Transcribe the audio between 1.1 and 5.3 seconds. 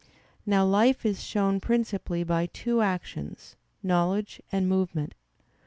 shown principally by two actions, knowledge and movement.